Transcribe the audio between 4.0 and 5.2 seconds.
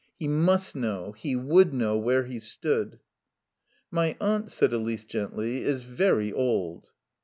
aunt," said Elise